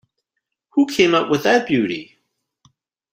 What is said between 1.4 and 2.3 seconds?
that beauty?